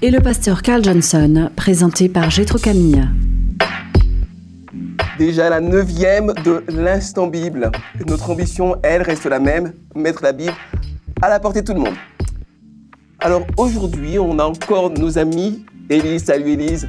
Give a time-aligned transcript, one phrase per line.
[0.00, 3.02] et le pasteur Carl Johnson, présenté par Gétro Camille.
[5.18, 7.72] Déjà la neuvième de l'instant Bible.
[8.06, 10.54] Notre ambition, elle, reste la même, mettre la Bible
[11.20, 11.96] à la portée de tout le monde.
[13.18, 15.64] Alors aujourd'hui, on a encore nos amis.
[15.90, 16.88] Élise, salut Élise.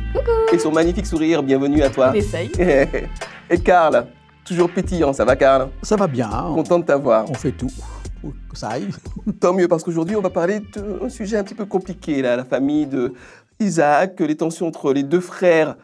[0.53, 2.15] Et son magnifique sourire, bienvenue à toi.
[2.15, 2.51] Essaye.
[3.49, 4.05] Et Karl,
[4.45, 6.29] toujours pétillant, ça va Karl Ça va bien.
[6.29, 7.29] Content de t'avoir.
[7.31, 7.71] On fait tout
[8.53, 8.89] ça aille.
[9.39, 12.45] Tant mieux, parce qu'aujourd'hui, on va parler d'un sujet un petit peu compliqué, là, la
[12.45, 13.13] famille de
[13.59, 15.75] Isaac, les tensions entre les deux frères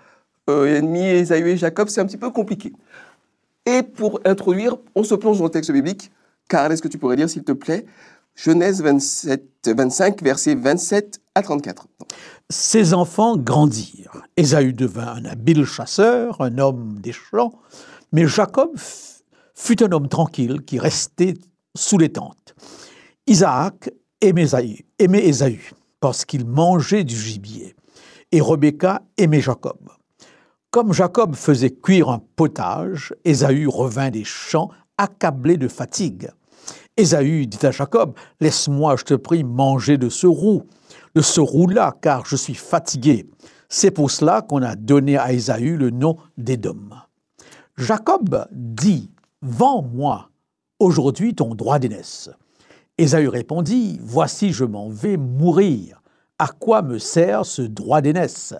[0.50, 2.74] euh, ennemis, Esaü et Jacob, c'est un petit peu compliqué.
[3.66, 6.12] Et pour introduire, on se plonge dans le texte biblique.
[6.48, 7.86] Karl, est-ce que tu pourrais lire, s'il te plaît,
[8.36, 11.88] Genèse 27, 25, versets 27 à 34
[12.50, 14.24] Ses enfants grandirent.
[14.38, 17.54] Ésaü devint un habile chasseur, un homme des champs,
[18.12, 18.70] mais Jacob
[19.56, 21.36] fut un homme tranquille qui restait
[21.76, 22.56] sous les tentes.
[23.28, 23.90] Isaac
[24.22, 27.76] aimait Ésaü parce qu'il mangeait du gibier,
[28.32, 29.80] et Rebecca aimait Jacob.
[30.72, 36.30] Comme Jacob faisait cuire un potage, Ésaü revint des champs accablé de fatigue.
[36.98, 40.64] Ésaü dit à Jacob, Laisse-moi, je te prie, manger de ce roux,
[41.16, 43.26] de ce roux-là, car je suis fatigué.
[43.70, 46.90] C'est pour cela qu'on a donné à Ésaü le nom d'Édom.
[47.78, 50.30] Jacob dit, Vends-moi
[50.80, 52.30] aujourd'hui ton droit d'aînesse.
[52.98, 56.02] Ésaü répondit, Voici, je m'en vais mourir.
[56.40, 58.54] À quoi me sert ce droit d'aînesse?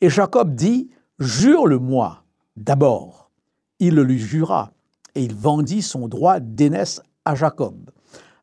[0.00, 2.24] Et Jacob dit, Jure-le-moi
[2.56, 3.30] d'abord.
[3.78, 4.72] Il le lui jura,
[5.14, 7.90] et il vendit son droit d'aînesse à Jacob.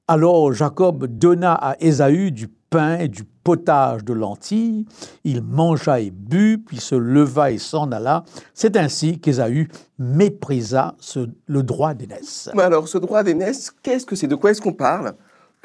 [0.08, 4.86] Alors Jacob donna à Ésaü du pain et du potage de lentilles.
[5.24, 8.24] Il mangea et but, puis se leva et s'en alla.
[8.54, 12.50] C'est ainsi qu'Ésaü méprisa ce, le droit d'aînesse.
[12.58, 14.28] Alors, ce droit d'aînesse, qu'est-ce que c'est?
[14.28, 15.14] De quoi est-ce qu'on parle?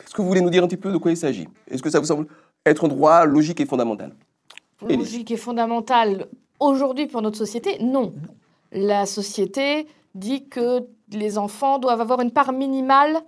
[0.04, 1.48] Est-ce que vous voulez nous dire un petit peu de quoi il s'agit?
[1.70, 2.26] Est-ce que ça vous semble
[2.64, 4.14] être un droit logique et fondamental?
[4.88, 6.26] Logique et fondamental
[6.60, 8.14] aujourd'hui pour notre société Non.
[8.70, 13.18] La société dit que les enfants doivent avoir une part minimale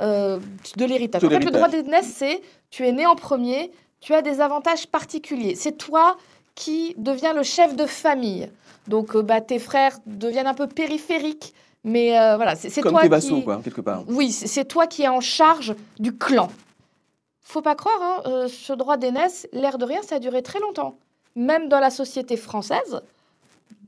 [0.00, 0.38] euh,
[0.76, 1.24] de l'héritage.
[1.24, 3.70] En fait, le droit d'aînesse, c'est tu es né en premier,
[4.02, 5.54] tu as des avantages particuliers.
[5.54, 6.18] C'est toi
[6.54, 8.50] qui deviens le chef de famille.
[8.88, 11.54] Donc, euh, bah, tes frères deviennent un peu périphériques.
[11.84, 13.42] Mais euh, voilà, c'est toi tes qui...
[13.42, 14.04] quoi, quelque part.
[14.08, 16.50] Oui, c'est toi qui es en charge du clan.
[17.42, 20.60] Faut pas croire, hein, euh, ce droit d'aînesse, l'air de rien, ça a duré très
[20.60, 20.96] longtemps.
[21.34, 23.00] Même dans la société française,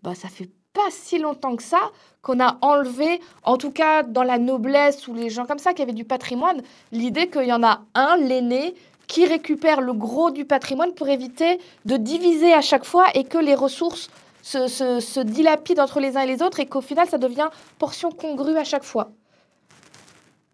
[0.03, 4.22] bah, ça fait pas si longtemps que ça qu'on a enlevé, en tout cas dans
[4.22, 7.62] la noblesse ou les gens comme ça qui avaient du patrimoine, l'idée qu'il y en
[7.62, 8.74] a un, l'aîné,
[9.06, 13.38] qui récupère le gros du patrimoine pour éviter de diviser à chaque fois et que
[13.38, 14.10] les ressources
[14.42, 17.48] se, se, dilapident entre les uns et les autres et qu'au final ça devient
[17.78, 19.10] portion congrue à chaque fois.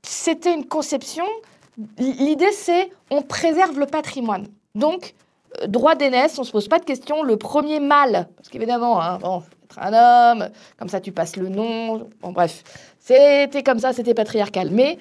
[0.03, 1.25] C'était une conception.
[1.99, 4.47] L'idée c'est on préserve le patrimoine.
[4.75, 5.15] Donc
[5.61, 7.23] euh, droit d'aînesse, on se pose pas de questions.
[7.23, 11.49] Le premier mâle, parce qu'évidemment, hein, bon, être un homme, comme ça tu passes le
[11.49, 12.09] nom.
[12.23, 12.63] Bref,
[12.99, 14.71] c'était comme ça, c'était patriarcal.
[14.71, 14.99] Mais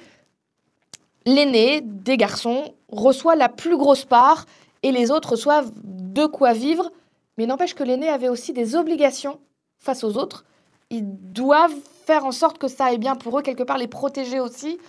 [1.26, 4.46] l'aîné des garçons reçoit la plus grosse part
[4.84, 6.92] et les autres reçoivent de quoi vivre.
[7.38, 9.40] Mais n'empêche que l'aîné avait aussi des obligations
[9.78, 10.46] face aux autres.
[10.90, 14.40] Ils doivent faire en sorte que ça aille bien pour eux, quelque part les protéger
[14.40, 14.80] aussi,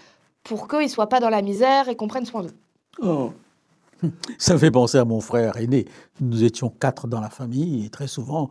[0.43, 2.55] pour qu'ils ne soient pas dans la misère et qu'on prenne soin d'eux.
[3.03, 3.33] Oh.
[4.39, 5.87] Ça fait penser à mon frère aîné.
[6.21, 8.49] Nous étions quatre dans la famille et très souvent,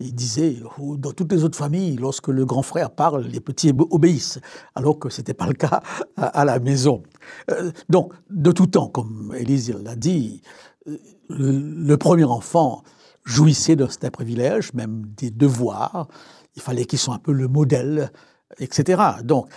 [0.00, 3.72] il disait, oh, dans toutes les autres familles, lorsque le grand frère parle, les petits
[3.90, 4.38] obéissent,
[4.74, 5.82] alors que ce n'était pas le cas
[6.16, 7.02] à, la maison.
[7.50, 10.42] Euh, donc, de tout temps, comme Élise l'a dit,
[10.86, 10.98] euh,
[11.30, 12.82] le, le, premier enfant
[13.24, 16.08] jouissait d'un certain privilège, même des devoirs.
[16.56, 18.12] Il fallait qu'il soit un peu le modèle,
[18.58, 19.02] etc.
[19.24, 19.48] Donc,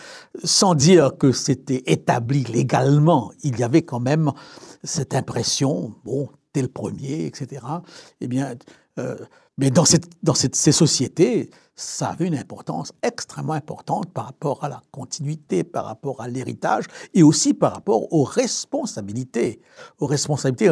[0.44, 4.32] sans dire que c'était établi légalement, il y avait quand même
[4.84, 7.62] cette impression, bon, t'es le premier, etc.
[8.22, 8.56] Eh bien,
[8.98, 9.16] euh,
[9.58, 14.70] mais dans, cette, dans ces sociétés, ça avait une importance extrêmement importante par rapport à
[14.70, 19.62] la continuité, par rapport à l'héritage et aussi par rapport aux responsabilités.
[20.00, 20.72] Aux responsabilités,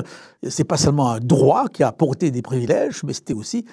[0.49, 3.65] c'est pas seulement un droit qui a apporté des privilèges, mais c'était aussi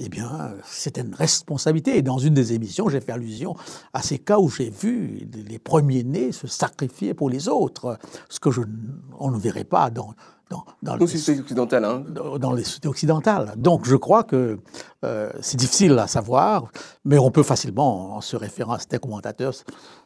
[0.00, 1.98] eh bien, c'était une responsabilité.
[1.98, 3.56] Et dans une des émissions, j'ai fait allusion
[3.92, 7.98] à ces cas où j'ai vu les premiers-nés se sacrifier pour les autres,
[8.28, 8.60] ce que je,
[9.18, 10.14] on ne verrait pas dans,
[10.50, 11.84] dans, dans, Dans les sociétés occidentales.
[11.84, 12.04] Hein.
[12.38, 13.54] dans les sociétés occidentales.
[13.56, 14.58] Donc je crois que
[15.04, 16.70] euh, c'est difficile à savoir,
[17.04, 19.52] mais on peut facilement, en se référant à certains commentateurs,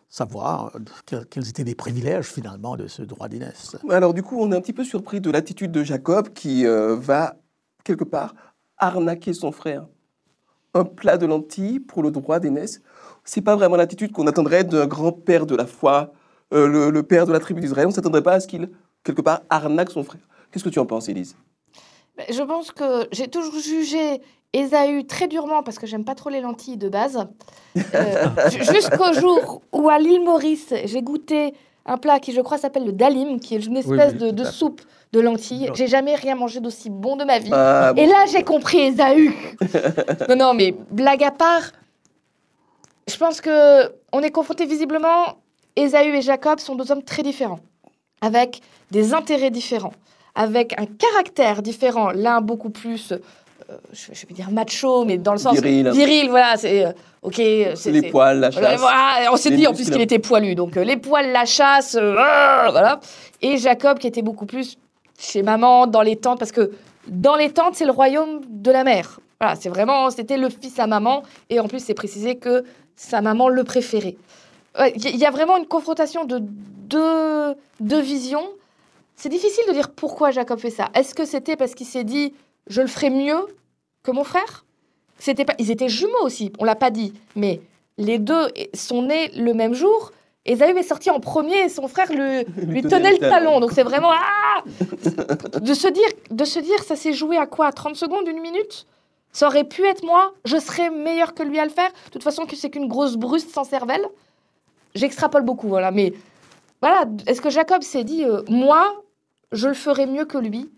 [0.09, 0.73] savoir
[1.07, 3.77] quels, quels étaient les privilèges finalement de ce droit d'aînesse.
[3.89, 6.97] Alors du coup, on est un petit peu surpris de l'attitude de Jacob qui euh,
[6.97, 7.37] va,
[7.85, 8.35] quelque part,
[8.77, 9.87] arnaquer son frère.
[10.75, 12.81] Un plat de lentilles pour le droit d'aînesse.
[13.25, 16.13] C'est pas vraiment l'attitude qu'on attendrait d'un grand-père de la foi,
[16.53, 17.87] euh, le, le père de la tribu d'Israël.
[17.87, 18.71] On ne s'attendrait pas à ce qu'il,
[19.05, 20.21] quelque part, arnaque son frère.
[20.51, 21.37] Qu'est-ce que tu en penses, Élise?
[22.17, 24.21] Ben, Je pense que j'ai toujours jugé
[24.53, 27.27] Ésaü très durement parce que j'aime pas trop les lentilles de base.
[27.77, 31.55] Euh, ju- Jusqu'au jour où à l'île Maurice, j'ai goûté
[31.87, 34.83] un plat qui, je crois, s'appelle le dalim, qui est une espèce oui, de, soupe
[35.13, 35.71] de lentilles.
[35.75, 37.51] J'ai jamais rien mangé d'aussi bon de ma vie.
[37.53, 38.13] Ah, Et bon.
[38.13, 39.33] là, j'ai compris Ésaü.
[40.29, 41.73] non, non, mais blague à part,
[43.09, 45.39] je pense que on est confronté visiblement.
[45.77, 47.61] Ésaü et Jacob sont deux hommes très différents,
[48.21, 48.61] avec
[48.93, 49.95] des intérêts différents,
[50.35, 52.11] avec un caractère différent.
[52.11, 55.91] L'un beaucoup plus, euh, je, vais dire macho, mais dans le sens Viril.
[55.91, 56.93] viril, voilà, c'est euh,
[57.23, 57.37] ok.
[57.37, 58.83] c'est- les poils, la chasse.
[59.33, 62.17] on s'est dit en plus qu'il était poilu, donc euh, les poils, la chasse, euh,
[62.19, 63.01] ah, voilà.
[63.41, 64.77] Et Jacob qui était beaucoup plus
[65.19, 66.73] chez maman, dans les tentes, parce que
[67.09, 69.21] dans les tentes, c'est le royaume de la mère.
[69.41, 72.63] Voilà, c'est vraiment, c'était le fils à maman, et en plus, c'est précisé que
[72.95, 74.17] sa maman le préférait.
[74.95, 78.47] Il y, y a vraiment une confrontation de deux, deux visions.
[79.17, 80.91] C'est difficile de dire pourquoi Jacob fait ça.
[80.95, 82.35] Est-ce que c'était parce qu'il s'est dit
[82.67, 83.47] je le ferai mieux
[84.03, 84.65] que mon frère?
[85.19, 86.53] C'était pas, ils étaient jumeaux aussi.
[86.59, 87.61] On l'a pas dit, mais
[87.99, 90.13] les deux sont nés le même jour.
[90.45, 93.61] Ésaü est sorti en premier et son frère le, lui tenait le talon.
[93.61, 94.65] Donc c'est vraiment ah
[95.61, 97.71] de se dire de se dire ça s'est joué à quoi?
[97.71, 98.87] 30 secondes, une minute?
[99.33, 100.35] Ça aurait pu être moi.
[100.45, 101.91] Je serais meilleur que lui à le faire.
[102.07, 104.07] De toute façon, que c'est qu'une grosse bruste sans cervelle.
[104.95, 105.91] J'extrapole beaucoup, voilà.
[105.91, 106.13] Mais
[106.83, 109.03] voilà, est-ce que Jacob s'est dit euh, moi,
[109.53, 110.71] je le ferai mieux que lui?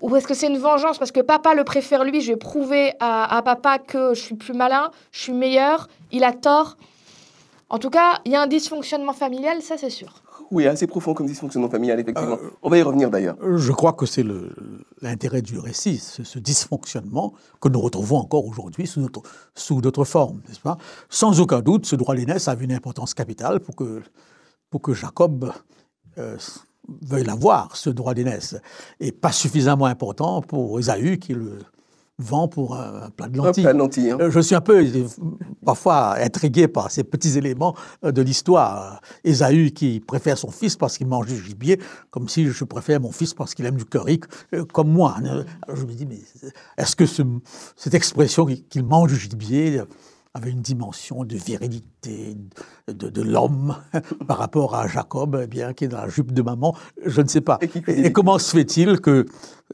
[0.00, 0.98] Ou est-ce que c'est une vengeance?
[0.98, 4.34] Parce que papa le préfère lui, je vais prouver à, à papa que je suis
[4.34, 6.76] plus malin, je suis meilleur, il a tort.
[7.68, 10.22] En tout cas, il y a un dysfonctionnement familial, ça c'est sûr.
[10.50, 12.36] Oui, assez profond comme dysfonctionnement familial, effectivement.
[12.62, 13.36] On va y revenir d'ailleurs.
[13.56, 14.24] Je crois que c'est
[15.00, 18.90] l'intérêt du récit, ce, ce dysfonctionnement que nous retrouvons encore aujourd'hui
[19.54, 20.76] sous d'autres formes, n'est-ce pas?
[21.08, 24.02] Sans aucun doute, ce droit d'aînesse avait une importance capitale pour que,
[24.70, 25.52] pour que Jacob
[26.18, 26.36] euh,
[27.02, 28.56] veuille l'avoir, ce droit d'aînesse,
[29.00, 31.58] et pas suffisamment important pour Ésaü qui le
[32.18, 33.64] vend pour un, un plat de lentilles.
[33.64, 34.28] hein.
[34.28, 34.84] Je suis un peu
[35.64, 39.00] parfois intrigué par ces petits éléments de l'histoire.
[39.24, 41.80] Ésaü qui préfère son fils parce qu'il mange du gibier,
[42.10, 44.20] comme si je préfère mon fils parce qu'il aime du curry,
[44.54, 45.16] euh, comme moi.
[45.18, 45.44] Alors
[45.76, 46.20] je me dis, mais
[46.76, 47.22] est-ce que ce-
[47.76, 49.80] cette expression qu'il mange du gibier
[50.34, 52.36] avait une dimension de virilité
[52.86, 53.76] de, de l'homme
[54.28, 56.76] par rapport à Jacob, eh bien, qui est dans la jupe de maman.
[57.04, 57.58] Je ne sais pas.
[57.88, 59.26] Et comment se fait-il que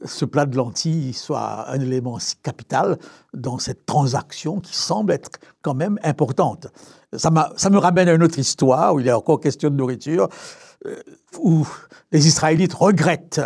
[0.03, 2.97] ce plat de lentilles soit un élément si capital
[3.33, 5.29] dans cette transaction qui semble être
[5.61, 6.67] quand même importante?
[7.13, 9.75] Ça, ça me ramène à une autre histoire où il y a encore question de
[9.75, 10.27] nourriture,
[10.85, 10.95] euh,
[11.39, 11.67] où
[12.11, 13.41] les Israélites regrettent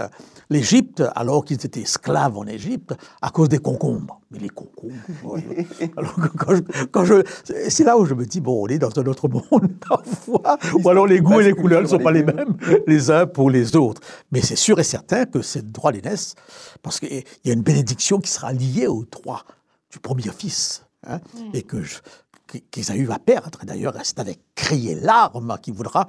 [0.51, 4.19] l'Égypte alors qu'ils étaient esclaves en Égypte à cause des concombres.
[4.29, 4.93] Mais les concombres.
[5.97, 6.61] alors que quand je,
[6.91, 7.23] quand je-
[7.69, 10.87] c'est là où je me dis bon, on est dans un autre monde parfois, ou
[10.89, 12.55] alors les goûts et les couleurs ne sont pas les mêmes
[12.85, 14.01] les uns pour les autres.
[14.31, 16.35] Mais c'est sûr et certain que c'est le droit d'aînesse,
[16.83, 19.43] parce qu'il y a une bénédiction qui sera liée au droit
[19.89, 21.19] du premier fils, hein,
[21.53, 21.99] et que je-
[22.47, 23.59] qu'- qu'Ésaü va perdre.
[23.63, 26.07] D'ailleurs, c'est avec cri et larmes qu'il voudra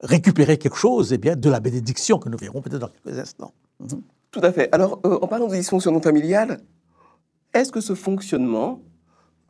[0.00, 3.52] récupérer quelque chose eh bien, de la bénédiction que nous verrons peut-être dans quelques instants.
[4.30, 4.68] Tout à fait.
[4.72, 6.58] Alors, euh, en parlant de dysfonctionnement familial,
[7.52, 8.80] est-ce que ce fonctionnement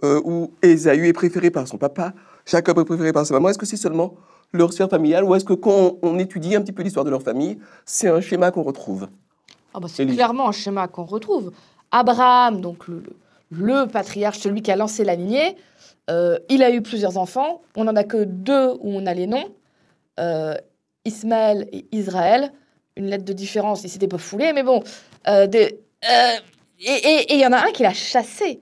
[0.03, 2.13] euh, où Ésaü est préféré par son papa,
[2.45, 4.15] Jacob est préféré par sa maman, est-ce que c'est seulement
[4.53, 7.23] leur sphère familiale ou est-ce que quand on étudie un petit peu l'histoire de leur
[7.23, 9.09] famille, c'est un schéma qu'on retrouve?
[9.73, 11.53] Ah bah, c'est clairement un schéma qu'on retrouve.
[11.91, 12.85] Abraham, donc
[13.51, 15.57] le, patriarche, celui qui a lancé la lignée,
[16.11, 17.63] euh, il a eu plusieurs enfants.
[17.75, 19.49] On n'en a que deux où on a les noms.
[21.07, 22.53] Ismaël et Israël.
[22.97, 24.83] Une lettre de différence, il s'était pas foulé, mais bon.
[25.29, 26.37] Euh, euh,
[26.81, 28.61] et il y en a un qui l'a chassé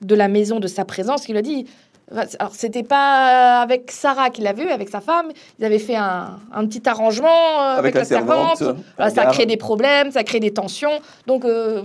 [0.00, 1.66] de la maison de sa présence, qui lui a dit...
[2.10, 5.30] Alors, c'était pas avec Sarah qu'il l'a vu, avec sa femme.
[5.58, 8.62] Ils avaient fait un, un petit arrangement euh, avec, la, servante.
[8.96, 11.00] Voilà, ça crée des problèmes, ça crée des tensions.
[11.26, 11.82] Donc, euh,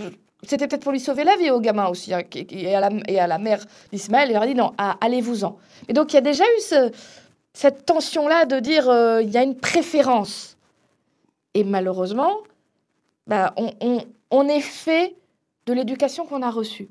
[0.48, 3.20] c'était peut-être pour lui sauver la vie au gamin aussi, hein, et, à la, et
[3.20, 4.30] à la mère d'Ismaël.
[4.30, 5.58] Il leur a dit non, ah, allez-vous-en.
[5.90, 6.92] Et donc, il y a déjà eu ce-
[7.54, 10.53] cette tension-là de dire euh, il y a une préférence.
[11.54, 12.38] Et malheureusement,
[13.28, 15.16] bah, on, on- on est fait
[15.68, 16.90] de l'éducation qu'on a reçue.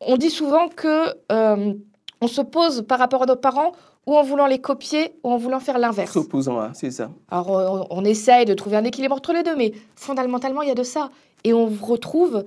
[0.00, 1.74] On dit souvent que euh,
[2.20, 3.72] on se pose par rapport à nos parents
[4.06, 6.12] ou en voulant les copier ou en voulant faire l'inverse.
[6.12, 7.10] S'opposant à, c'est ça.
[7.30, 10.72] Alors, on, on essaye de trouver un équilibre entre les deux, mais fondamentalement, il y
[10.72, 11.10] a de ça.
[11.44, 12.44] Et on retrouve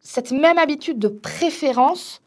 [0.00, 2.20] cette même habitude de préférence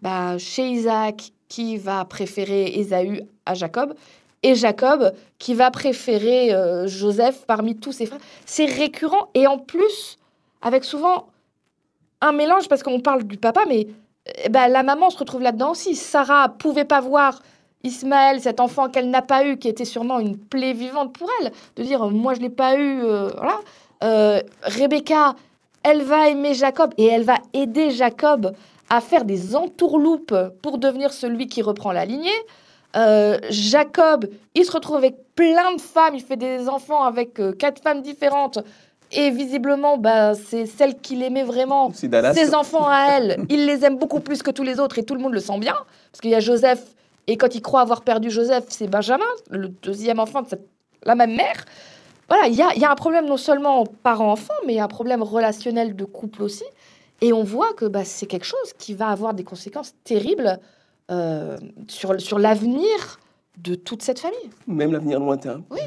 [0.00, 3.94] bah, chez Isaac, qui va préférer Ésaü à Jacob,
[4.42, 8.20] et Jacob, qui va préférer euh, Joseph parmi tous ses frères.
[8.46, 10.18] C'est récurrent, et en plus,
[10.60, 11.28] avec souvent
[12.20, 13.86] un mélange, parce qu'on parle du papa, mais
[14.44, 15.94] eh ben, la maman se retrouve là-dedans aussi.
[15.94, 17.40] Sarah pouvait pas voir
[17.84, 21.52] Ismaël, cet enfant qu'elle n'a pas eu, qui était sûrement une plaie vivante pour elle,
[21.76, 23.60] de dire moi je l'ai pas eu, euh, voilà.
[24.04, 25.34] Euh, Rebecca,
[25.82, 28.52] elle va aimer Jacob et elle va aider Jacob
[28.88, 32.30] à faire des entourloupes pour devenir celui qui reprend la lignée.
[32.96, 37.52] Euh, Jacob, il se retrouve avec plein de femmes, il fait des enfants avec euh,
[37.52, 38.58] quatre femmes différentes.
[39.14, 41.90] Et visiblement, bah, c'est celle qu'il aimait vraiment.
[42.34, 45.14] Ses enfants à elle, il les aime beaucoup plus que tous les autres et tout
[45.14, 45.74] le monde le sent bien.
[46.10, 46.82] Parce qu'il y a Joseph,
[47.26, 50.66] et quand il croit avoir perdu Joseph, c'est Benjamin, le deuxième enfant de cette-
[51.04, 51.64] la même mère.
[52.28, 54.84] Voilà, il y a, y a un problème non seulement parent-enfant, mais il y a
[54.84, 56.64] un problème relationnel de couple aussi.
[57.20, 60.58] Et on voit que bah, c'est quelque chose qui va avoir des conséquences terribles
[61.12, 61.56] euh,
[61.88, 63.20] sur, sur l'avenir
[63.58, 64.50] de toute cette famille.
[64.66, 65.62] Même l'avenir lointain.
[65.70, 65.80] Oui.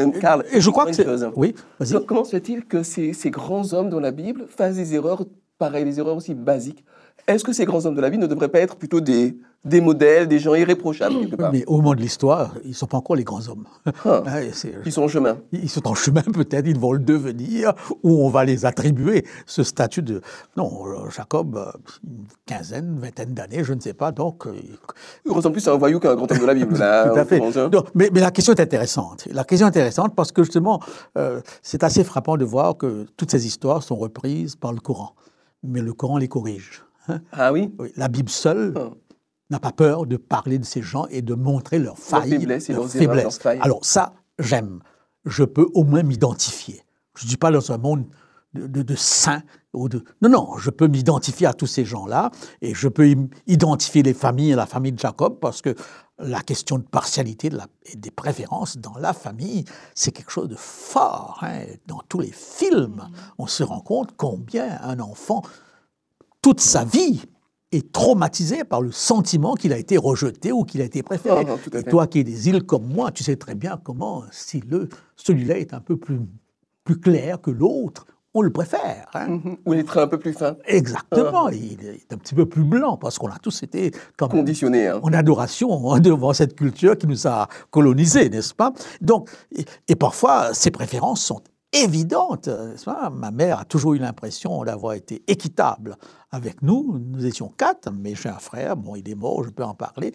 [0.00, 1.06] Euh, Karl, Et je crois que c'est...
[1.36, 1.92] Oui, vas-y.
[1.92, 5.24] Co- Comment se fait-il que ces, ces grands hommes dans la Bible fassent des erreurs,
[5.58, 6.82] pareil, des erreurs aussi basiques
[7.28, 9.80] Est-ce que ces grands hommes de la Bible ne devraient pas être plutôt des, des
[9.80, 11.52] modèles, des gens irréprochables quelque part?
[11.52, 13.64] Mais au moment de l'histoire, ils ne sont pas encore les grands hommes.
[14.04, 15.38] Ah, c'est- Ils sont en chemin.
[15.52, 19.62] Ils sont en chemin, peut-être, ils vont le devenir, ou on va les attribuer ce
[19.62, 20.20] statut de.
[20.56, 21.70] Non, euh, Jacob, euh,
[22.04, 24.46] une quinzaine, une vingtaine d'années, je ne sais pas, donc.
[24.48, 24.54] euh,
[25.24, 26.76] Il ressemble plus à un voyou qu'à un grand homme de la Bible.
[26.76, 27.40] Là, Tout à fait.
[27.40, 27.70] hein.
[27.72, 29.28] Non, mais, mais la question est intéressante.
[29.30, 30.80] La question est intéressante parce que justement,
[31.16, 35.14] euh, c'est assez frappant de voir que toutes ces histoires sont reprises par le Coran.
[35.62, 36.82] Mais le Coran les corrige.
[37.08, 37.20] Hein?
[37.32, 37.72] Ah oui?
[37.78, 38.90] Oui, La Bible seule Ah.
[39.50, 42.30] n'a pas peur de parler de ces gens et de montrer leurs failles,
[43.22, 43.58] leurs failles.
[43.62, 44.80] Alors ça, j'aime.
[45.24, 46.82] Je peux au moins m'identifier.
[47.16, 48.06] Je ne suis pas dans un monde
[48.54, 49.42] de, de- de saints.
[49.74, 50.04] Ou de...
[50.20, 52.30] Non, non, je peux m'identifier à tous ces gens-là
[52.60, 53.14] et je peux
[53.46, 55.74] identifier les familles et la famille de Jacob parce que
[56.18, 60.48] la question de partialité de la- et des préférences dans la famille, c'est quelque chose
[60.48, 61.38] de fort.
[61.42, 61.62] hein.
[61.86, 65.40] Dans tous les films, on se rend compte combien un enfant
[66.42, 67.22] toute sa vie
[67.70, 71.44] est traumatisé par le sentiment qu'il a été rejeté ou qu'il a été préféré.
[71.46, 73.80] Ah, non, à Et toi qui es des îles comme moi, tu sais très bien
[73.82, 76.20] comment, si le, celui-là est un peu plus,
[76.84, 79.08] plus clair que l'autre, on le préfère.
[79.14, 79.28] hein.
[79.28, 79.56] Mhm.
[79.66, 82.96] Ou les traits un peu plus fins, Exactement, il est un petit peu plus blanc
[82.98, 84.88] parce qu'on a tous été quand conditionnés.
[84.88, 85.00] hein.
[85.02, 88.72] en adoration hein, devant cette culture qui nous a colonisés, n'est-ce pas?
[89.00, 91.40] Donc, et, et parfois, ces préférences sont
[91.72, 92.48] évidentes.
[92.48, 93.10] n'est-ce pas?
[93.10, 95.96] Ma mère a toujours eu l'impression d'avoir été équitable
[96.30, 96.98] avec nous.
[96.98, 100.12] Nous étions quatre, mais j'ai un frère, bon, il est mort, je peux en parler.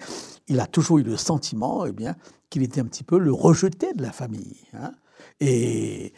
[0.48, 2.16] Il a toujours eu le sentiment, eh bien,
[2.50, 4.58] qu'il était un petit peu le rejeté de la famille.
[4.74, 4.92] hein.
[5.40, 6.14] Et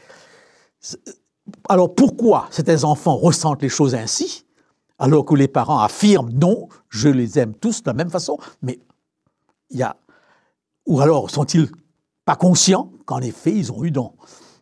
[1.67, 4.45] alors pourquoi certains enfants ressentent les choses ainsi
[4.99, 8.79] alors que les parents affirment non, je les aime tous de la même façon, mais
[9.69, 9.95] il y a.
[10.85, 11.69] Ou alors sont-ils
[12.25, 14.13] pas conscients qu'en effet, ils ont eu dans,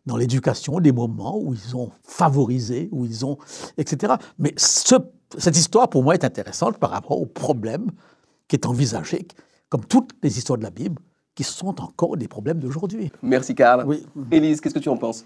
[0.08, 3.38] dans l'éducation des moments où ils ont favorisé, où ils ont.
[3.78, 4.14] etc.
[4.40, 4.96] Mais ce-
[5.38, 7.92] cette histoire, pour moi, est intéressante par rapport au problème
[8.48, 9.28] qui est envisagé,
[9.70, 11.00] comme toutes les histoires de la Bible,
[11.36, 13.12] qui sont encore des problèmes d'aujourd'hui.
[13.22, 13.84] Merci Karl.
[13.86, 14.06] Oui.
[14.32, 15.26] Élise, qu'est-ce que tu en penses?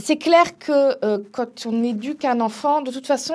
[0.00, 3.34] C'est clair que euh, quand on éduque un enfant, de toute façon,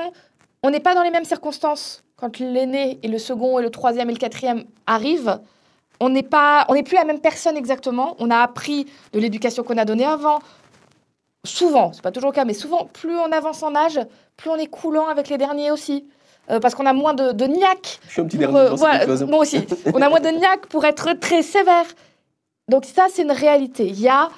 [0.61, 2.03] on n'est pas dans les mêmes circonstances.
[2.15, 5.39] Quand l'aîné et le second et le troisième et le quatrième arrivent,
[5.99, 8.15] on n'est pas, on n'est plus la même personne exactement.
[8.19, 10.39] On a appris de l'éducation qu'on a donnée avant.
[11.45, 13.99] Souvent, c'est pas toujours le cas, mais souvent, plus on avance en âge,
[14.37, 16.05] plus on est coulant avec les derniers aussi.
[16.49, 18.75] Euh, parce qu'on a moins de, de niaque Je suis un petit pour, dernier euh,
[18.75, 19.65] voilà, moi aussi.
[19.93, 21.85] On a moins de niaque pour être très sévère.
[22.69, 23.85] Donc ça, c'est une réalité.
[23.87, 24.29] Il y a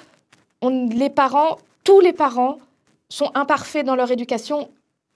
[0.62, 2.58] on- les parents, tous les parents
[3.08, 4.68] sont imparfaits dans leur éducation.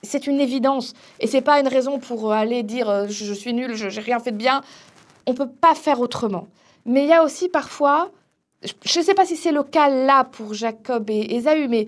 [0.02, 0.94] C'est une évidence.
[1.20, 3.88] Et c'est pas une raison pour euh, aller dire euh, je, je suis nul, je
[3.88, 4.62] j'ai rien fait de bien.
[5.26, 6.48] On peut pas faire autrement.
[6.86, 8.10] Mais il y a aussi parfois,
[8.62, 11.86] je ne sais pas si c'est le cas là pour Jacob et Ésaü, mais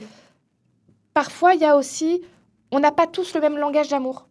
[1.15, 2.23] parfois il y a aussi,
[2.71, 4.27] on n'a pas tous le même langage d'amour.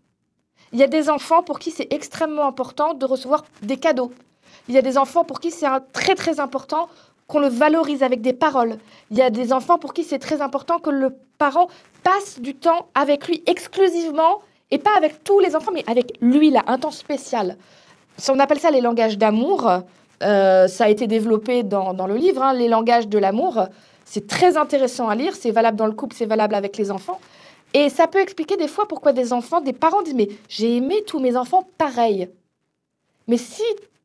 [0.73, 4.11] Il y a des enfants pour qui c'est extrêmement important de recevoir des cadeaux.
[4.69, 6.87] Il y a des enfants pour qui c'est très très important
[7.27, 8.77] qu'on le valorise avec des paroles.
[9.09, 11.67] Il y a des enfants pour qui c'est très important que le parent
[12.03, 16.49] passe du temps avec lui exclusivement et pas avec tous les enfants, mais avec lui
[16.51, 17.57] là, un temps spécial.
[18.29, 19.69] On appelle ça les langages d'amour.
[20.23, 23.65] Euh, ça a été développé dans, dans le livre, hein, les langages de l'amour.
[24.05, 25.35] C'est très intéressant à lire.
[25.35, 27.19] C'est valable dans le couple, c'est valable avec les enfants.
[27.73, 31.03] Et ça peut expliquer des fois pourquoi des enfants, des parents disent Mais j'ai aimé
[31.07, 32.29] tous mes enfants pareil.
[33.27, 33.63] Mais si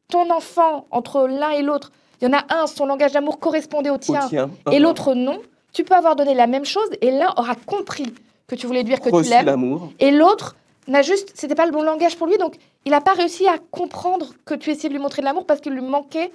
[0.09, 3.91] ton enfant, entre l'un et l'autre, il y en a un, son langage d'amour correspondait
[3.91, 4.51] au tien, Au tien.
[4.71, 5.41] et l'autre non,
[5.73, 8.15] tu peux avoir donné la même chose et l'un aura compris
[8.47, 11.83] que tu voulais dire que tu l'aimes et l'autre n'a juste, c'était pas le bon
[11.83, 12.55] langage pour lui, donc
[12.87, 15.61] il n'a pas réussi à comprendre que tu essayais de lui montrer de l'amour parce
[15.61, 16.33] qu'il lui manquait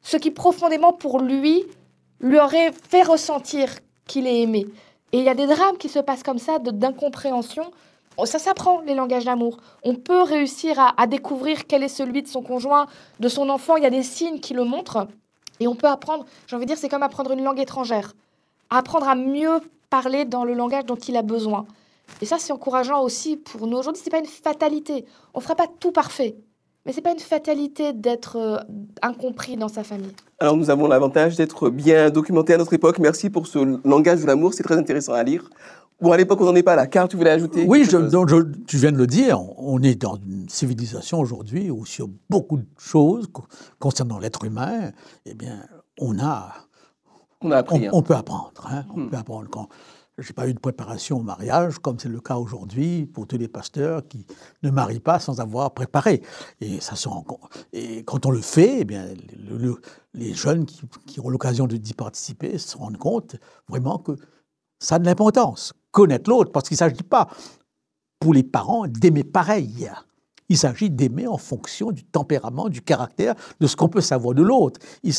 [0.00, 1.64] ce qui profondément pour lui
[2.20, 3.68] lui aurait fait ressentir
[4.06, 4.66] qu'il est aimé.
[5.12, 7.70] Et il y a des drames qui se passent comme ça, d'incompréhension.
[8.16, 9.58] Oh, Ça s'apprend, les langages d'amour.
[9.82, 12.86] On peut réussir à, à découvrir quel est celui de son conjoint,
[13.20, 13.76] de son enfant.
[13.76, 15.06] Il y a des signes qui le montrent.
[15.60, 18.14] Et on peut apprendre, j'ai envie de dire, c'est comme apprendre une langue étrangère.
[18.70, 19.60] Apprendre à mieux
[19.90, 21.66] parler dans le langage dont il a besoin.
[22.22, 23.76] Et ça, c'est encourageant aussi pour nous.
[23.76, 25.04] Aujourd'hui, ce n'est pas une fatalité.
[25.34, 26.36] On ne fera pas tout parfait.
[26.86, 28.58] Mais ce n'est pas une fatalité d'être euh,
[29.02, 30.12] incompris dans sa famille.
[30.38, 32.98] Alors nous avons l'avantage d'être bien documentés à notre époque.
[32.98, 33.58] Merci pour ce
[33.88, 35.48] langage de l'amour, c'est très intéressant à lire.
[36.02, 36.86] Bon, à l'époque, on n'en est pas là.
[36.86, 39.94] Car tu voulais ajouter Oui, je- donc je- tu viens de le dire, on est
[39.94, 43.44] dans une civilisation aujourd'hui où sur beaucoup de choses co-
[43.78, 44.90] concernant l'être humain,
[45.24, 45.62] eh bien,
[45.98, 46.52] on a,
[47.40, 47.86] On a on, appris.
[47.86, 47.90] hein.
[47.94, 48.52] on peut apprendre.
[48.70, 49.08] hein, on Hmm.
[49.10, 49.68] peut apprendre quand
[50.18, 53.48] j'ai pas eu de préparation au mariage, comme c'est le cas aujourd'hui pour tous les
[53.48, 54.26] pasteurs qui
[54.62, 56.22] ne marient pas sans avoir préparé.
[56.60, 56.78] Et
[58.04, 59.06] quand on le fait, eh bien,
[59.36, 59.80] le- le-
[60.14, 63.36] les jeunes qui, qui ont l'occasion d'y participer se rendent compte
[63.68, 64.12] vraiment que
[64.78, 65.72] ça a de l'importance.
[65.90, 67.28] Connaître l'autre, parce qu'il ne s'agit pas
[68.20, 69.90] pour les parents d'aimer pareil.
[70.48, 74.42] Il s'agit d'aimer en fonction du tempérament, du caractère, de ce qu'on peut savoir de
[74.42, 74.78] l'autre.
[75.02, 75.14] Il,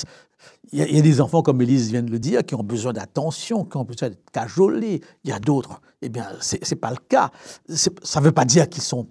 [0.74, 3.78] y a- des enfants, comme Élise vient de le dire, qui ont besoin d'attention, qui
[3.78, 5.02] ont besoin d'être cajolés.
[5.24, 7.32] Il y a d'autres, eh bien, ce n'est pas le cas.
[7.70, 9.08] Ça ne veut pas dire qu'ils sont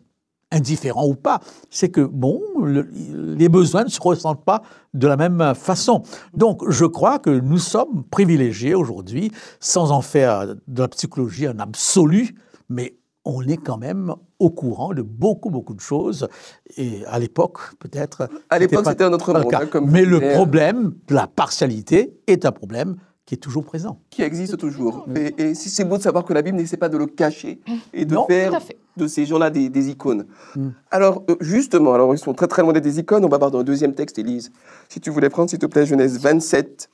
[0.53, 1.41] indifférents ou pas.
[1.71, 2.89] C'est que, bon, le-
[3.35, 6.03] les besoins ne se ressentent pas de la même façon.
[6.33, 11.59] Donc, je crois que nous sommes privilégiés aujourd'hui, sans en faire de la psychologie un
[11.59, 12.37] absolu,
[12.69, 12.95] mais
[13.25, 16.29] on est quand même au courant de beaucoup, beaucoup de choses.
[16.77, 18.29] Et à l'époque, peut-être.
[18.51, 19.51] À l'époque, c'était un autre monde.
[19.51, 19.63] cas.
[19.63, 24.01] hein, comme Mais le problème de la partialité est un problème qui est toujours présent.
[24.11, 25.07] qui existe toujours.
[25.17, 27.59] Et, c'est beau de savoir que la Bible n'essaie pas de le cacher
[27.95, 28.61] et de Non, faire
[28.99, 30.27] de ces gens-là des, des icônes.
[30.55, 30.69] Mm.
[30.91, 33.25] Alors, euh, justement, alors ils sont très très loin d'être des icônes.
[33.25, 34.53] On va voir dans le deuxième texte, Élise.
[34.91, 36.91] Si tu voulais prendre, s'il te plaît, Genèse 27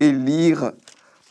[0.00, 0.72] et lire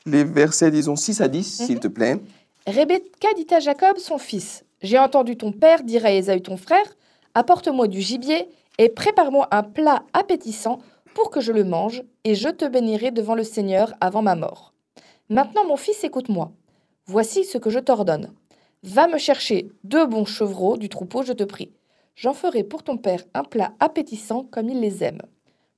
[0.05, 2.21] les versets, disons, 6 à 10, s'il te plaît.
[2.67, 6.95] Rebecca dit à Jacob, son fils J'ai entendu ton père dire à Ésaü, ton frère
[7.35, 8.47] Apporte-moi du gibier
[8.79, 10.79] et prépare-moi un plat appétissant
[11.13, 14.73] pour que je le mange, et je te bénirai devant le Seigneur avant ma mort.
[15.29, 16.51] Maintenant, mon fils, écoute-moi.
[17.05, 18.33] Voici ce que je t'ordonne.
[18.83, 21.71] Va me chercher deux bons chevreaux du troupeau, je te prie.
[22.15, 25.21] J'en ferai pour ton père un plat appétissant comme il les aime.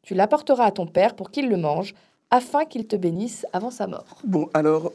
[0.03, 1.93] Tu l'apporteras à ton père pour qu'il le mange,
[2.31, 4.19] afin qu'il te bénisse avant sa mort.
[4.23, 4.91] Bon, alors,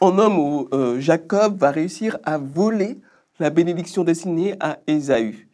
[0.00, 2.98] en homme où euh, Jacob va réussir à voler
[3.38, 5.48] la bénédiction destinée à Ésaü.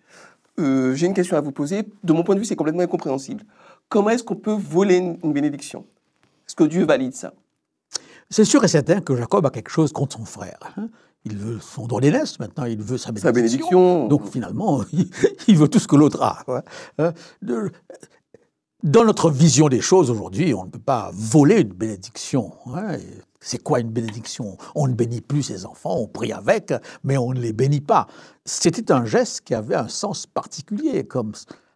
[0.60, 1.84] Euh, J'ai une question à vous poser.
[2.04, 3.44] De mon point de vue, c'est complètement incompréhensible.
[3.88, 5.84] Comment est-ce qu'on peut voler une, bénédiction?
[6.46, 7.32] Est-ce que Dieu valide ça?
[8.30, 10.58] C'est sûr et certain que Jacob a quelque chose contre son frère.
[10.76, 10.88] hein.
[11.24, 13.28] Il veut son droit d'aînesse maintenant, il veut sa bénédiction.
[13.28, 14.08] Sa bénédiction.
[14.08, 15.08] Donc finalement, il,
[15.48, 16.42] il veut tout ce que l'autre a.
[16.48, 16.60] ouais.
[16.98, 17.12] Hein,
[18.82, 22.52] Dans notre vision des choses aujourd'hui, on ne peut pas voler une bénédiction.
[22.74, 22.96] hein.
[23.38, 24.56] C'est quoi une bénédiction?
[24.74, 26.72] On ne bénit plus ses enfants, on prie avec,
[27.04, 28.06] mais on ne les bénit pas.
[28.44, 31.32] C'était un geste qui avait un sens particulier, comme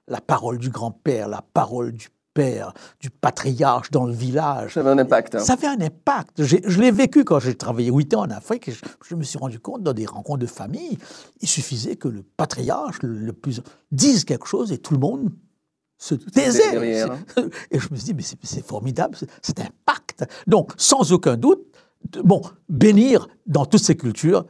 [0.08, 4.74] la parole du grand-père, la parole du père, du patriarche dans le village.
[4.74, 5.36] Ça avait un impact.
[5.36, 5.38] hein.
[5.40, 6.44] Ça avait un impact.
[6.44, 8.68] Je l'ai vécu quand j'ai travaillé huit ans en Afrique.
[8.68, 10.98] et Je, je me suis rendu compte dans des rencontres de famille,
[11.40, 15.30] il suffisait que le patriarche le, le plus dise quelque chose et tout le monde
[15.98, 16.70] se taisait.
[16.72, 17.18] derrière, hein.
[17.70, 20.24] Et je me suis dit, mais c'est- formidable, c'est- cet impact.
[20.46, 21.60] Donc, sans aucun doute,
[22.24, 24.44] bon, bénir dans toutes ces cultures,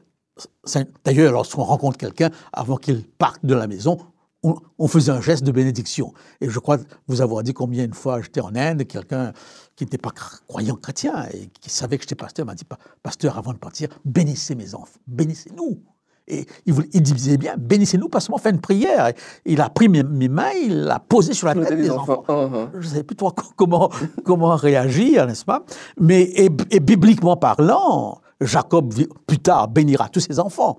[1.04, 3.98] d'ailleurs, lorsqu'on rencontre quelqu'un, avant qu'il parte de la maison,
[4.42, 6.12] on, on faisait un geste de bénédiction.
[6.40, 6.78] Et je crois
[7.08, 9.32] vous avoir dit combien une fois j'étais en Inde, quelqu'un
[9.76, 12.78] qui n'était pas cr- croyant chrétien et qui savait que j'étais pasteur m'a dit, Pa-
[13.02, 15.80] pasteur, avant de partir, bénissez mes enfants, bénissez-nous.
[16.28, 19.12] Et il, voulait- il disait bien, bénissez-nous, pas seulement faire une prière.
[19.44, 22.20] Il a pris mes, mes mains, il l'a posé sur la tête des des enfants.
[22.26, 22.42] enfants.
[22.52, 22.70] Uhum.
[22.74, 23.90] Je ne savais plus trop comment,
[24.24, 25.64] comment réagir, n'est-ce pas?
[26.00, 28.92] Mais et, et bibliquement parlant, Jacob
[29.26, 30.78] plus tard bénira tous ses enfants.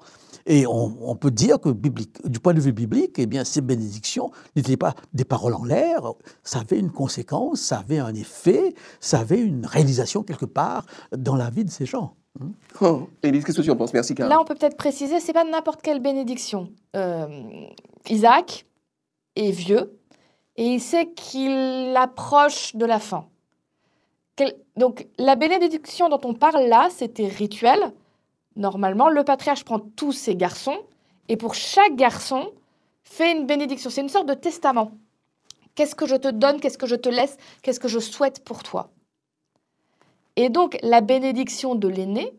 [0.50, 3.60] Et on, on peut dire que biblique- du point de vue biblique, eh bien, ces
[3.62, 6.00] bénédictions n'étaient pas des paroles en l'air,
[6.44, 10.86] ça avait une conséquence, ça avait un effet, ça avait une réalisation quelque part
[11.18, 12.16] dans la vie de ces gens.
[12.82, 13.94] Oh, qu'est-ce que tu en penses?
[13.94, 14.14] Merci.
[14.16, 16.70] Là, on peut peut-être préciser, c'est pas n'importe quelle bénédiction.
[16.96, 17.28] Euh,
[18.10, 18.66] Isaac
[19.36, 20.00] est vieux
[20.56, 23.26] et il sait qu'il approche de la fin.
[24.76, 27.80] Donc, la bénédiction dont on parle là, c'était rituel.
[28.56, 30.78] Normalement, le patriarche prend tous ses garçons
[31.30, 32.52] et pour chaque garçon,
[33.04, 33.90] fait une bénédiction.
[33.90, 34.92] C'est une sorte de testament.
[35.76, 36.60] Qu'est-ce que je te donne?
[36.60, 37.38] Qu'est-ce que je te laisse?
[37.62, 38.90] Qu'est-ce que je souhaite pour toi?
[40.38, 42.32] Et donc, la bénédiction de l'aîné,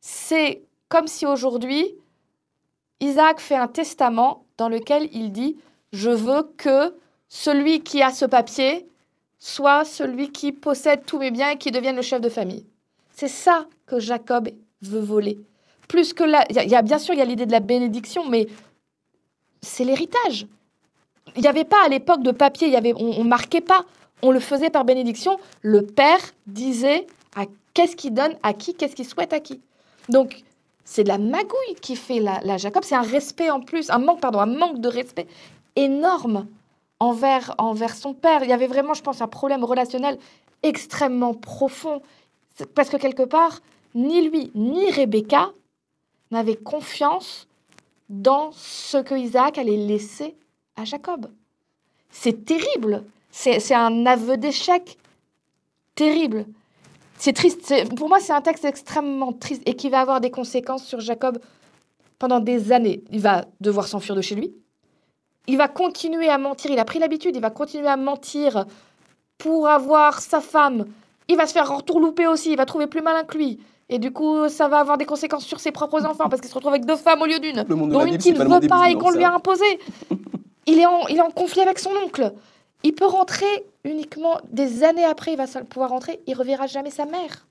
[0.00, 1.94] c'est comme si aujourd'hui,
[3.00, 5.56] Isaac fait un testament dans lequel il dit,
[5.92, 6.94] je veux que
[7.28, 8.86] celui qui a ce papier
[9.40, 12.64] soit celui qui possède tous mes biens et qui devienne le chef de famille.
[13.10, 14.48] C'est ça que Jacob
[14.82, 15.38] veut voler.
[15.88, 18.24] Plus que là, il y, a bien sûr il y a l'idée de la bénédiction,
[18.28, 18.46] mais
[19.62, 20.46] c'est l'héritage.
[21.34, 23.84] Il n'y avait pas à l'époque de papier, y avait, on ne marquait pas,
[24.22, 25.38] on le faisait par bénédiction.
[25.60, 27.06] Le père disait
[27.74, 29.60] qu'est-ce qu'il donne à qui, qu'est-ce qu'il souhaite à qui?
[30.08, 30.42] Donc
[30.84, 34.20] c'est de la magouille qui fait la, Jacob, c'est un respect en plus, un manque,
[34.20, 35.26] pardon, un manque de respect
[35.76, 36.46] énorme
[36.98, 38.42] envers, envers son père.
[38.42, 40.18] Il y avait vraiment, je pense, un problème relationnel
[40.62, 42.02] extrêmement profond.
[42.74, 43.60] Parce que quelque part,
[43.94, 45.50] ni lui, ni Rebecca
[46.30, 47.48] n'avaient confiance
[48.08, 50.36] dans ce que Isaac allait laisser
[50.76, 51.30] à Jacob.
[52.10, 53.04] C'est terrible.
[53.30, 54.98] C'est un aveu d'échec
[55.94, 56.44] terrible.
[57.22, 57.72] C'est triste.
[57.94, 61.38] Pour moi, c'est un texte extrêmement triste et qui va avoir des conséquences sur Jacob
[62.18, 63.04] pendant des années.
[63.12, 64.52] Il va devoir s'enfuir de chez lui.
[65.46, 66.72] Il va continuer à mentir.
[66.72, 67.36] Il a pris l'habitude.
[67.36, 68.66] Il va continuer à mentir
[69.38, 70.86] pour avoir sa femme.
[71.28, 72.50] Il va se faire retourlouper aussi.
[72.50, 73.60] Il va trouver plus malin que lui.
[73.88, 76.54] Et du coup, ça va avoir des conséquences sur ses propres enfants parce qu'il se
[76.56, 77.62] retrouve avec deux femmes au lieu d'une.
[77.62, 79.78] Dont une qu'il ne veut pas et qu'on lui a imposé.
[80.66, 82.32] il, est en, il est en conflit avec son oncle.
[82.82, 86.20] Il peut rentrer uniquement des années après, il va pouvoir rentrer.
[86.26, 87.46] Il reverra jamais sa mère.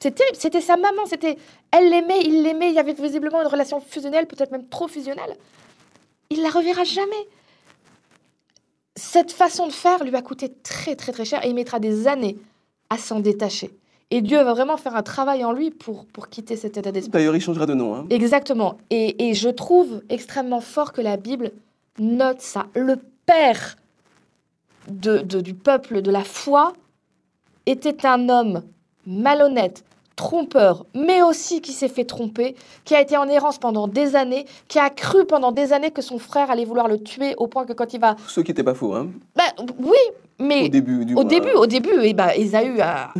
[0.00, 0.36] C'est terrible.
[0.36, 1.06] C'était sa maman.
[1.06, 1.36] C'était,
[1.70, 2.68] elle l'aimait, il l'aimait.
[2.70, 5.36] Il y avait visiblement une relation fusionnelle, peut-être même trop fusionnelle.
[6.30, 7.28] Il la reverra jamais.
[8.96, 12.06] Cette façon de faire lui a coûté très très très cher et il mettra des
[12.06, 12.36] années
[12.90, 13.70] à s'en détacher.
[14.10, 17.10] Et Dieu va vraiment faire un travail en lui pour, pour quitter cet état d'esprit.
[17.10, 17.96] D'ailleurs, il changera de nom.
[17.96, 18.06] Hein.
[18.10, 18.78] Exactement.
[18.90, 21.50] Et, et, je trouve extrêmement fort que la Bible
[21.98, 22.66] note ça.
[22.74, 22.96] Le
[23.26, 23.76] père
[24.88, 26.72] de, de, du peuple de la foi
[27.66, 28.62] était un homme
[29.06, 29.84] malhonnête,
[30.16, 34.46] trompeur, mais aussi qui s'est fait tromper, qui a été en errance pendant des années,
[34.68, 37.64] qui a cru pendant des années que son frère allait vouloir le tuer au point
[37.64, 38.16] que quand il va...
[38.28, 39.98] Ce qui n'était pas faux, hein ben, Oui,
[40.38, 40.66] mais...
[40.66, 43.12] Au début, du Au début, au début, et Ésaü a...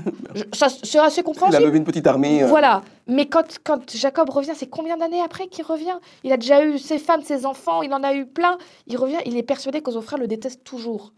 [0.53, 1.62] Ça, c'est assez compréhensible.
[1.62, 2.42] Il a levé une petite armée.
[2.42, 2.46] Euh.
[2.46, 2.83] Voilà.
[3.07, 5.98] Mais quand, quand Jacob revient, c'est combien d'années après qu'il revient?
[6.22, 8.57] Il a déjà eu ses femmes, ses enfants, il en a eu plein.
[8.87, 11.12] Il revient, il est persuadé que son frère le déteste toujours.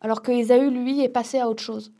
[0.00, 1.92] Alors que Ésaü, lui, est passé à autre chose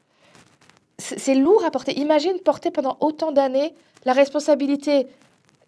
[1.01, 1.99] c'est lourd à porter.
[1.99, 5.09] Imagine porter pendant autant d'années la responsabilité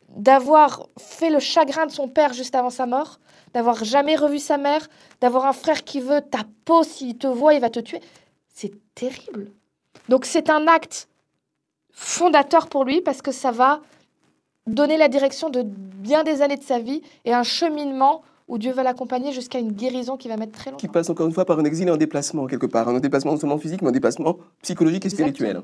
[0.08, 3.18] d'avoir fait le chagrin de son père juste avant sa mort,
[3.54, 4.88] d'avoir jamais revu sa mère,
[5.20, 8.00] d'avoir un frère qui veut ta peau, s'il te voit, il va te tuer.
[8.48, 9.50] C'est terrible.
[10.08, 11.08] Donc c'est un acte
[11.92, 13.80] fondateur pour lui parce que ça va
[14.66, 18.74] donner la direction de bien des années de sa vie et un cheminement où Dieu
[18.74, 20.80] va l'accompagner jusqu'à une guérison qui va mettre très longtemps.
[20.80, 23.32] Qui passe encore une fois par un exil et un déplacement quelque part, un déplacement
[23.32, 25.62] non seulement physique, mais un déplacement psychologique et spirituel.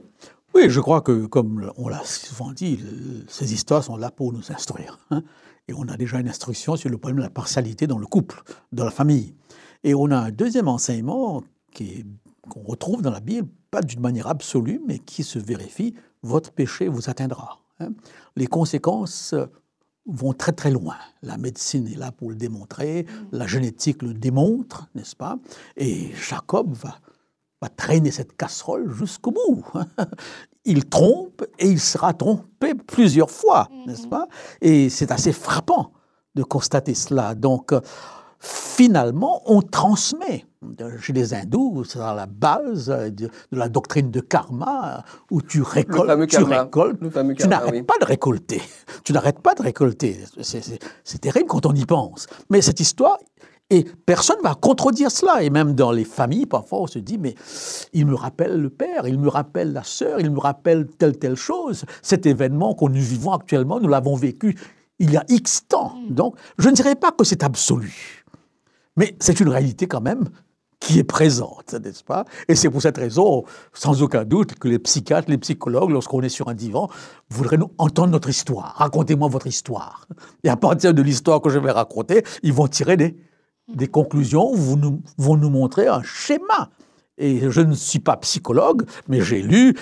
[0.55, 2.81] Oui, je crois que, comme on l'a souvent dit,
[3.29, 4.98] ces histoires sont là pour nous instruire.
[5.11, 5.22] Hein.
[5.68, 8.42] et on a déjà une instruction sur le problème de la partialité dans le couple,
[8.72, 9.35] dans la famille.
[9.85, 11.42] Et on a un deuxième enseignement
[12.48, 16.88] qu'on retrouve dans la Bible, pas d'une manière absolue, mais qui se vérifie, votre péché
[16.88, 17.59] vous atteindra.
[17.81, 17.90] Hein.
[18.35, 19.35] Les conséquences
[20.09, 20.97] vont très très loin.
[21.23, 25.38] La médecine est là pour le démontrer, la génétique le démontre, n'est-ce pas?
[25.77, 26.99] Et Jacob va,
[27.61, 29.64] va traîner cette casserole jusqu'au bout.
[30.64, 34.09] il trompe et il sera trompé plusieurs fois, n'est-ce mm-hmm.
[34.09, 34.29] pas?
[34.61, 35.92] Et c'est assez frappant
[36.35, 37.35] de constater cela.
[37.35, 37.73] Donc,
[38.40, 40.44] finalement, on transmet.
[41.01, 46.29] Chez les hindous, c'est à la base de, la doctrine de karma, où tu récoltes,
[46.29, 46.98] tu récoltes,
[47.37, 48.61] tu n'arrêtes pas de récolter.
[49.05, 50.18] Tu n'arrêtes pas de récolter.
[50.40, 52.27] C'est terrible quand on y pense.
[52.51, 53.18] Mais cette histoire,
[53.70, 55.42] et personne ne va contredire cela.
[55.42, 57.35] Et même dans les familles, parfois, on se dit, mais
[57.92, 61.37] il me rappelle le père, il me rappelle la sœur, il me rappelle telle, telle
[61.37, 61.85] chose.
[62.03, 64.57] Cet événement que nous vivons actuellement, nous l'avons vécu
[64.98, 65.94] il y a X temps.
[66.09, 66.14] Mm.
[66.14, 68.17] Donc, je ne dirais pas que c'est absolu.
[68.98, 70.28] Mais c'est une réalité quand même
[70.80, 72.24] qui est présente, n'est-ce pas?
[72.48, 76.28] Et c'est pour cette raison, sans aucun doute, que les psychiatres, les psychologues, lorsqu'on est
[76.28, 76.88] sur un divan,
[77.30, 78.74] voudraient nous entendre notre histoire.
[78.76, 80.06] Racontez-moi votre histoire.
[80.44, 85.00] Et à partir de l'histoire que je vais raconter, ils vont tirer des, conclusions, nous,
[85.16, 86.70] vont nous montrer un schéma.
[87.18, 89.74] Et je ne suis pas psychologue, mais j'ai lu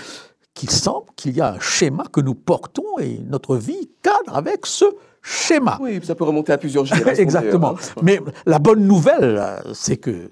[0.57, 4.65] qu'il semble qu'il y a un schéma que nous portons et notre vie cadre avec
[4.65, 4.87] ce
[5.23, 5.79] schéma.
[5.81, 7.23] Oui, ça peut remonter à plusieurs générations.
[7.23, 7.75] Exactement.
[7.75, 8.01] Hein.
[8.03, 10.31] Mais la bonne nouvelle, c'est que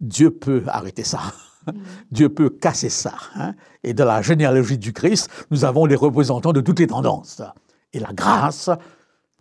[0.00, 1.20] Dieu peut arrêter ça.
[1.66, 1.72] Mm.
[2.10, 3.12] Dieu peut casser ça.
[3.36, 3.54] Hein.
[3.84, 7.42] Et dans la généalogie du Christ, nous avons les représentants de toutes les tendances.
[7.92, 8.70] Et la grâce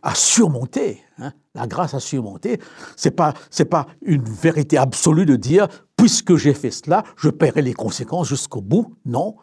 [0.04, 1.00] à surmonter.
[1.20, 2.60] Hein, la grâce à surmonter,
[2.96, 7.62] c'est pas c'est pas une vérité absolue de dire puisque j'ai fait cela, je paierai
[7.62, 8.96] les conséquences jusqu'au bout.
[9.06, 9.36] Non,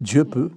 [0.00, 0.50] Dieu peut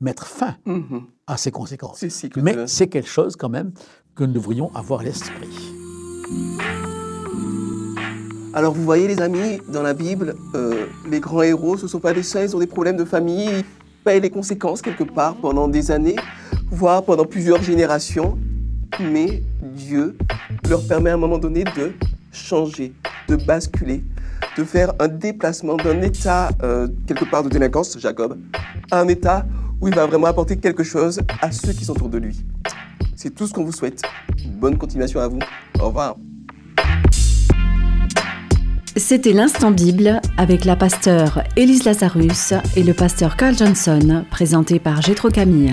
[0.00, 1.02] mettre fin Mhm.
[1.26, 2.06] à ces conséquences.
[2.08, 3.72] Si Mais c'est quelque chose quand même
[4.14, 5.48] que nous devrions avoir à l'esprit.
[8.54, 12.00] Alors vous voyez les amis, dans la Bible, euh, les grands héros, ce ne sont
[12.00, 13.64] pas des saints, ils ont des problèmes de famille, ils
[14.04, 16.16] payent les conséquences quelque part pendant des années,
[16.70, 18.38] voire pendant plusieurs générations.
[19.00, 20.18] Mais Dieu
[20.68, 21.92] leur permet à un moment donné de
[22.30, 22.92] changer,
[23.28, 24.04] de basculer,
[24.56, 28.38] de faire un déplacement d'un état euh, quelque part de délinquance, Jacob,
[28.90, 29.46] à un état
[29.80, 32.44] où il va vraiment apporter quelque chose à ceux qui sont autour de lui.
[33.16, 34.02] C'est tout ce qu'on vous souhaite.
[34.46, 35.38] Bonne continuation à vous.
[35.80, 36.16] Au revoir.
[38.96, 45.00] C'était l'instant Bible avec la pasteure Élise Lazarus et le pasteur Carl Johnson, présenté par
[45.00, 45.72] Gétro Camille.